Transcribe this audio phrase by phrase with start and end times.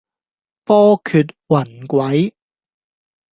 [0.65, 2.33] 波譎雲詭